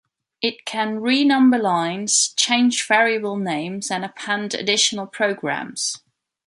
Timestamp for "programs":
5.05-5.99